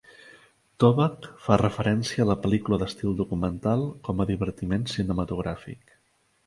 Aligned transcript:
Toback 0.83 1.27
fa 1.43 1.57
referència 1.63 2.23
a 2.25 2.29
la 2.31 2.37
pel·lícula 2.47 2.81
d'estil 2.85 3.15
documental 3.23 3.87
com 4.09 4.23
a 4.23 4.29
divertiment 4.35 4.93
cinematogràfic. 4.97 6.01